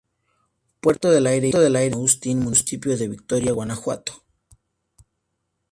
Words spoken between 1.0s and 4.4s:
del Aire y San Agustín, municipio de Victoria, Guanajuato.